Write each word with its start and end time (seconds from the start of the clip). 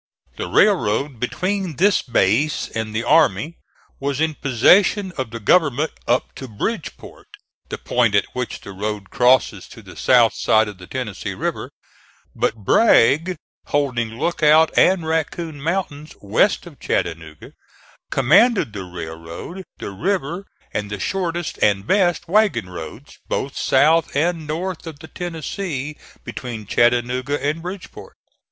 The 0.35 0.47
railroad 0.47 1.19
between 1.19 1.75
this 1.75 2.01
base 2.01 2.69
and 2.69 2.91
the 2.95 3.03
army 3.03 3.59
was 3.99 4.19
in 4.19 4.33
possession 4.33 5.11
of 5.15 5.29
the 5.29 5.39
government 5.39 5.91
up 6.07 6.33
to 6.37 6.47
Bridgeport, 6.47 7.27
the 7.69 7.77
point 7.77 8.15
at 8.15 8.25
which 8.33 8.61
the 8.61 8.71
road 8.71 9.11
crosses 9.11 9.67
to 9.67 9.83
the 9.83 9.95
south 9.95 10.33
side 10.33 10.67
of 10.67 10.79
the 10.79 10.87
Tennessee 10.87 11.35
River; 11.35 11.69
but 12.35 12.55
Bragg, 12.55 13.35
holding 13.67 14.17
Lookout 14.17 14.75
and 14.75 15.05
Raccoon 15.05 15.61
mountains 15.61 16.15
west 16.19 16.65
of 16.65 16.79
Chattanooga, 16.79 17.53
commanded 18.09 18.73
the 18.73 18.85
railroad, 18.85 19.63
the 19.77 19.91
river 19.91 20.47
and 20.73 20.89
the 20.89 20.99
shortest 20.99 21.59
and 21.61 21.85
best 21.85 22.27
wagon 22.27 22.71
roads, 22.71 23.19
both 23.27 23.55
south 23.55 24.15
and 24.15 24.47
north 24.47 24.87
of 24.87 24.97
the 24.97 25.07
Tennessee, 25.07 25.95
between 26.23 26.65
Chattanooga 26.65 27.39
and 27.45 27.61
Bridgeport. 27.61 28.15